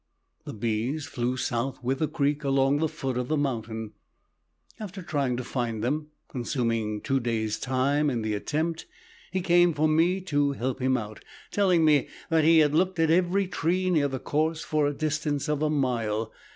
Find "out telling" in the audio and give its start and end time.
10.97-11.85